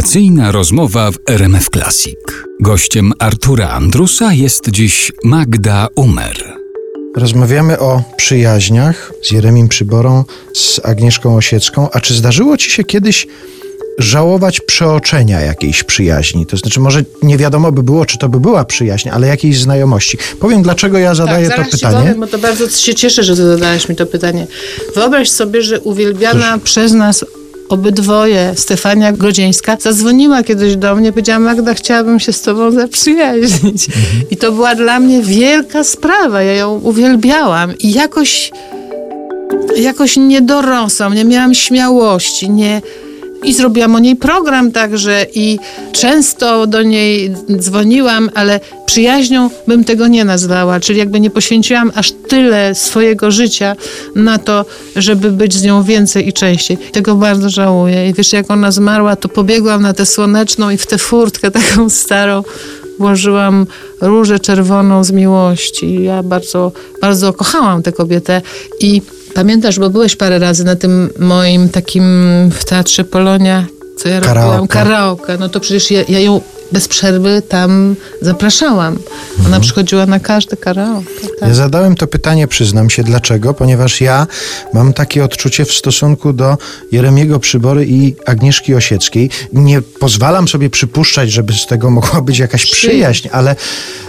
Wakacyjna 0.00 0.52
rozmowa 0.52 1.10
w 1.10 1.18
RMF 1.28 1.68
Classic. 1.70 2.18
Gościem 2.60 3.12
Artura 3.18 3.68
Andrusa 3.68 4.32
jest 4.32 4.70
dziś 4.70 5.12
Magda 5.24 5.88
Umer. 5.94 6.56
Rozmawiamy 7.16 7.78
o 7.78 8.02
przyjaźniach 8.16 9.12
z 9.22 9.30
Jeremim 9.30 9.68
Przyborą, 9.68 10.24
z 10.54 10.80
Agnieszką 10.84 11.36
Osiecką. 11.36 11.90
A 11.92 12.00
czy 12.00 12.14
zdarzyło 12.14 12.56
ci 12.56 12.70
się 12.70 12.84
kiedyś 12.84 13.26
żałować 13.98 14.60
przeoczenia 14.60 15.40
jakiejś 15.40 15.84
przyjaźni? 15.84 16.46
To 16.46 16.56
znaczy, 16.56 16.80
może 16.80 17.02
nie 17.22 17.38
wiadomo 17.38 17.72
by 17.72 17.82
było, 17.82 18.06
czy 18.06 18.18
to 18.18 18.28
by 18.28 18.40
była 18.40 18.64
przyjaźń, 18.64 19.08
ale 19.08 19.26
jakiejś 19.26 19.58
znajomości. 19.58 20.18
Powiem, 20.40 20.62
dlaczego 20.62 20.98
ja 20.98 21.14
zadaję 21.14 21.48
tak, 21.48 21.64
to 21.64 21.70
pytanie. 21.70 21.98
Powiem, 21.98 22.20
bo 22.20 22.26
to 22.26 22.38
bardzo 22.38 22.68
się 22.68 22.94
cieszę, 22.94 23.22
że 23.22 23.36
zadałeś 23.36 23.88
mi 23.88 23.96
to 23.96 24.06
pytanie. 24.06 24.46
Wyobraź 24.94 25.30
sobie, 25.30 25.62
że 25.62 25.80
uwielbiana 25.80 26.58
przez 26.58 26.92
nas 26.92 27.24
obydwoje 27.70 28.52
Stefania 28.56 29.12
Grodzieńska 29.12 29.76
zadzwoniła 29.80 30.42
kiedyś 30.42 30.76
do 30.76 30.96
mnie, 30.96 31.12
powiedziała 31.12 31.38
Magda, 31.38 31.74
chciałabym 31.74 32.20
się 32.20 32.32
z 32.32 32.42
tobą 32.42 32.70
zaprzyjaźnić. 32.70 33.86
I 34.30 34.36
to 34.36 34.52
była 34.52 34.74
dla 34.74 35.00
mnie 35.00 35.22
wielka 35.22 35.84
sprawa. 35.84 36.42
Ja 36.42 36.52
ją 36.52 36.80
uwielbiałam 36.80 37.78
i 37.78 37.92
jakoś 37.92 38.50
jakoś 39.76 40.16
nie 40.16 40.40
dorosłam, 40.40 41.14
nie 41.14 41.24
miałam 41.24 41.54
śmiałości, 41.54 42.50
nie... 42.50 42.82
I 43.44 43.54
zrobiłam 43.54 43.94
o 43.94 43.98
niej 43.98 44.16
program 44.16 44.72
także 44.72 45.26
i 45.34 45.58
często 45.92 46.66
do 46.66 46.82
niej 46.82 47.34
dzwoniłam, 47.58 48.30
ale 48.34 48.60
przyjaźnią 48.86 49.50
bym 49.66 49.84
tego 49.84 50.06
nie 50.06 50.24
nazwała, 50.24 50.80
czyli 50.80 50.98
jakby 50.98 51.20
nie 51.20 51.30
poświęciłam 51.30 51.92
aż 51.94 52.12
tyle 52.28 52.74
swojego 52.74 53.30
życia 53.30 53.76
na 54.14 54.38
to, 54.38 54.64
żeby 54.96 55.30
być 55.30 55.54
z 55.54 55.62
nią 55.62 55.82
więcej 55.82 56.28
i 56.28 56.32
częściej. 56.32 56.78
Tego 56.78 57.16
bardzo 57.16 57.50
żałuję. 57.50 58.08
I 58.08 58.14
wiesz, 58.14 58.32
jak 58.32 58.50
ona 58.50 58.70
zmarła, 58.70 59.16
to 59.16 59.28
pobiegłam 59.28 59.82
na 59.82 59.92
tę 59.92 60.06
słoneczną 60.06 60.70
i 60.70 60.76
w 60.76 60.86
tę 60.86 60.98
furtkę 60.98 61.50
taką 61.60 61.88
starą 61.88 62.42
włożyłam 63.00 63.66
różę 64.00 64.38
czerwoną 64.38 65.04
z 65.04 65.10
miłości. 65.10 66.02
Ja 66.02 66.22
bardzo, 66.22 66.72
bardzo 67.00 67.32
kochałam 67.32 67.82
tę 67.82 67.92
kobietę 67.92 68.42
i 68.80 69.02
Pamiętasz, 69.34 69.78
bo 69.78 69.90
byłeś 69.90 70.16
parę 70.16 70.38
razy 70.38 70.64
na 70.64 70.76
tym 70.76 71.10
moim 71.18 71.68
takim 71.68 72.04
w 72.50 72.64
Teatrze 72.64 73.04
Polonia, 73.04 73.66
co 73.96 74.08
ja 74.08 74.20
Karaoke. 74.20 74.44
robiłam? 74.50 74.68
Karaoke. 74.68 75.36
No 75.40 75.48
to 75.48 75.60
przecież 75.60 75.90
ja, 75.90 76.02
ja 76.08 76.18
ją 76.20 76.40
bez 76.72 76.88
przerwy 76.88 77.42
tam 77.48 77.96
zapraszałam. 78.22 78.94
Ona 79.38 79.44
Mhm. 79.44 79.62
przychodziła 79.62 80.06
na 80.06 80.20
każde 80.20 80.56
karaoke. 80.56 81.06
Tak. 81.40 81.48
Ja 81.48 81.54
zadałem 81.54 81.96
to 81.96 82.06
pytanie, 82.06 82.48
przyznam 82.48 82.90
się, 82.90 83.02
dlaczego? 83.04 83.54
Ponieważ 83.54 84.00
ja 84.00 84.26
mam 84.74 84.92
takie 84.92 85.24
odczucie 85.24 85.64
w 85.64 85.72
stosunku 85.72 86.32
do 86.32 86.58
Jeremiego 86.92 87.38
Przybory 87.38 87.86
i 87.86 88.14
Agnieszki 88.26 88.74
Osieckiej. 88.74 89.30
Nie 89.52 89.82
pozwalam 89.82 90.48
sobie 90.48 90.70
przypuszczać, 90.70 91.30
żeby 91.32 91.52
z 91.52 91.66
tego 91.66 91.90
mogła 91.90 92.20
być 92.20 92.38
jakaś 92.38 92.66
przyjaźń, 92.66 93.28
ale 93.32 93.56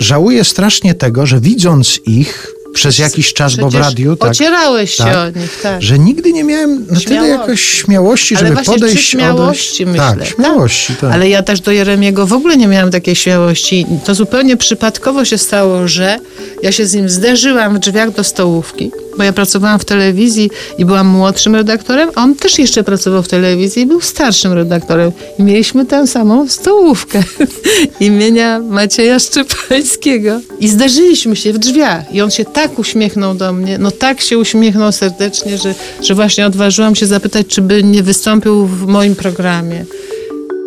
żałuję 0.00 0.44
strasznie 0.44 0.94
tego, 0.94 1.26
że 1.26 1.40
widząc 1.40 2.00
ich 2.06 2.54
przez 2.74 2.98
jakiś 2.98 3.32
czas, 3.32 3.56
bo 3.56 3.70
w 3.70 3.74
radiu, 3.74 4.16
tak, 4.16 4.30
Ocierałeś 4.30 4.94
się 4.94 5.04
tak, 5.04 5.16
o 5.36 5.38
nich, 5.38 5.60
tak. 5.62 5.82
że 5.82 5.98
nigdy 5.98 6.32
nie 6.32 6.44
miałem 6.44 6.80
na 6.80 6.86
tyle 6.86 7.00
Śmiałości. 7.00 7.30
jakoś 7.30 7.60
śmiałości, 7.60 8.36
Ale 8.36 8.44
żeby 8.46 8.54
właśnie 8.54 8.74
podejść, 8.74 8.96
przy 8.96 9.04
śmiałości, 9.10 9.84
odejść. 9.84 10.00
myślę. 10.00 10.26
Tak, 10.26 10.34
śmiałości, 10.34 10.92
tak. 11.00 11.12
Ale 11.12 11.28
ja 11.28 11.42
też 11.42 11.60
do 11.60 11.72
Jeremiego 11.72 12.26
w 12.26 12.32
ogóle 12.32 12.56
nie 12.56 12.66
miałam 12.68 12.90
takiej 12.90 13.14
śmiałości. 13.16 13.86
To 14.04 14.14
zupełnie 14.14 14.56
przypadkowo 14.56 15.24
się 15.24 15.38
stało, 15.38 15.88
że 15.88 16.18
ja 16.62 16.72
się 16.72 16.86
z 16.86 16.94
nim 16.94 17.08
zderzyłam 17.08 17.76
w 17.76 17.78
drzwiach 17.78 18.10
do 18.10 18.24
stołówki, 18.24 18.90
bo 19.18 19.22
ja 19.22 19.32
pracowałam 19.32 19.78
w 19.78 19.84
telewizji 19.84 20.50
i 20.78 20.84
byłam 20.84 21.06
młodszym 21.06 21.54
redaktorem, 21.54 22.10
a 22.14 22.22
on 22.22 22.34
też 22.34 22.58
jeszcze 22.58 22.84
pracował 22.84 23.22
w 23.22 23.28
telewizji 23.28 23.82
i 23.82 23.86
był 23.86 24.00
starszym 24.00 24.52
redaktorem. 24.52 25.12
I 25.38 25.42
mieliśmy 25.42 25.86
tę 25.86 26.06
samą 26.06 26.48
stołówkę 26.48 27.22
imienia 28.00 28.60
Macieja 28.60 29.18
Szczepańskiego. 29.18 30.40
I 30.60 30.68
zderzyliśmy 30.68 31.36
się 31.36 31.52
w 31.52 31.58
drzwiach. 31.58 32.14
I 32.14 32.20
on 32.22 32.30
się 32.30 32.44
tak 32.44 32.63
uśmiechnął 32.78 33.34
do 33.34 33.52
mnie, 33.52 33.78
no 33.78 33.90
tak 33.90 34.20
się 34.20 34.38
uśmiechnął 34.38 34.92
serdecznie, 34.92 35.58
że, 35.58 35.74
że 36.02 36.14
właśnie 36.14 36.46
odważyłam 36.46 36.94
się 36.94 37.06
zapytać, 37.06 37.46
czy 37.46 37.62
by 37.62 37.84
nie 37.84 38.02
wystąpił 38.02 38.66
w 38.66 38.86
moim 38.86 39.16
programie. 39.16 39.84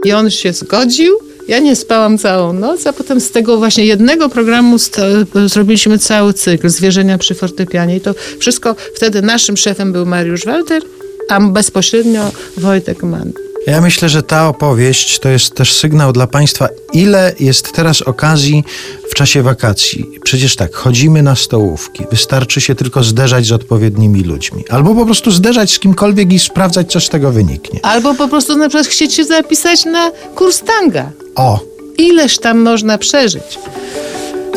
I 0.05 0.13
on 0.13 0.29
się 0.29 0.53
zgodził. 0.53 1.17
Ja 1.47 1.59
nie 1.59 1.75
spałam 1.75 2.17
całą 2.17 2.53
noc, 2.53 2.87
a 2.87 2.93
potem 2.93 3.21
z 3.21 3.31
tego 3.31 3.57
właśnie 3.57 3.85
jednego 3.85 4.29
programu 4.29 4.79
sta- 4.79 5.01
zrobiliśmy 5.45 5.97
cały 5.99 6.33
cykl 6.33 6.69
zwierzenia 6.69 7.17
przy 7.17 7.35
fortepianie. 7.35 7.95
I 7.95 8.01
to 8.01 8.15
wszystko 8.39 8.75
wtedy 8.93 9.21
naszym 9.21 9.57
szefem 9.57 9.93
był 9.93 10.05
Mariusz 10.05 10.45
Walter, 10.45 10.83
a 11.29 11.39
bezpośrednio 11.41 12.31
Wojtek 12.57 13.03
Mann. 13.03 13.46
Ja 13.67 13.81
myślę, 13.81 14.09
że 14.09 14.23
ta 14.23 14.47
opowieść 14.47 15.19
to 15.19 15.29
jest 15.29 15.55
też 15.55 15.73
sygnał 15.73 16.13
dla 16.13 16.27
Państwa, 16.27 16.69
ile 16.93 17.33
jest 17.39 17.73
teraz 17.73 18.01
okazji 18.01 18.63
w 19.11 19.13
czasie 19.15 19.43
wakacji. 19.43 20.05
Przecież 20.23 20.55
tak, 20.55 20.75
chodzimy 20.75 21.23
na 21.23 21.35
stołówki, 21.35 22.03
wystarczy 22.11 22.61
się 22.61 22.75
tylko 22.75 23.03
zderzać 23.03 23.45
z 23.45 23.51
odpowiednimi 23.51 24.23
ludźmi, 24.23 24.63
albo 24.69 24.95
po 24.95 25.05
prostu 25.05 25.31
zderzać 25.31 25.71
z 25.71 25.79
kimkolwiek 25.79 26.33
i 26.33 26.39
sprawdzać, 26.39 26.91
co 26.91 26.99
z 26.99 27.09
tego 27.09 27.31
wyniknie. 27.31 27.79
Albo 27.83 28.15
po 28.15 28.27
prostu 28.27 28.57
na 28.57 28.69
przykład 28.69 28.87
chcieć 28.87 29.13
się 29.13 29.23
zapisać 29.23 29.85
na 29.85 30.11
kurs 30.35 30.61
tanga. 30.61 31.11
O, 31.35 31.59
Ileż 31.97 32.37
tam 32.37 32.59
można 32.59 32.97
przeżyć 32.97 33.59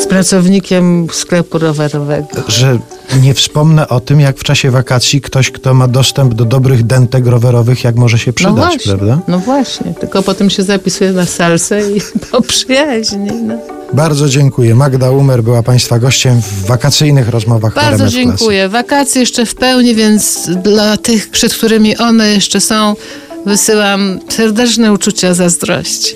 z 0.01 0.07
pracownikiem 0.07 1.07
sklepu 1.13 1.59
rowerowego. 1.59 2.27
że 2.49 2.79
nie 3.23 3.35
wspomnę 3.35 3.89
o 3.89 4.01
tym, 4.01 4.21
jak 4.21 4.39
w 4.39 4.45
czasie 4.45 4.71
wakacji 4.71 5.21
ktoś, 5.21 5.51
kto 5.51 5.75
ma 5.75 5.89
dostęp 5.89 6.35
do 6.35 6.45
dobrych 6.45 6.83
dentek 6.87 7.27
rowerowych, 7.27 7.85
jak 7.85 7.97
może 7.97 8.19
się 8.19 8.31
No 8.31 8.35
przydać, 8.35 8.55
właśnie, 8.55 8.93
prawda? 8.97 9.19
no 9.29 9.39
właśnie. 9.39 9.95
Tylko 10.01 10.23
potem 10.23 10.51
się 10.51 10.63
zapisuje 10.63 11.13
na 11.13 11.27
salsę 11.27 11.91
i 11.93 12.01
po 12.31 12.43
przyjaźni. 12.43 13.31
No. 13.43 13.55
Bardzo 13.93 14.29
dziękuję. 14.29 14.75
Magda 14.75 15.11
Umer 15.11 15.43
była 15.43 15.63
Państwa 15.63 15.99
gościem 15.99 16.41
w 16.43 16.67
wakacyjnych 16.67 17.29
rozmowach 17.29 17.75
Bardzo 17.75 18.09
dziękuję. 18.09 18.69
Wakacje 18.69 19.21
jeszcze 19.21 19.47
w 19.47 19.55
pełni, 19.55 19.95
więc 19.95 20.51
dla 20.63 20.97
tych, 20.97 21.31
przed 21.31 21.55
którymi 21.55 21.97
one 21.99 22.29
jeszcze 22.29 22.61
są, 22.61 22.95
wysyłam 23.47 24.21
serdeczne 24.29 24.93
uczucia 24.93 25.35
zazdrości. 25.35 26.15